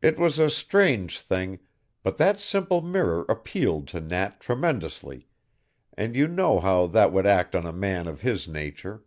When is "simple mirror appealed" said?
2.38-3.88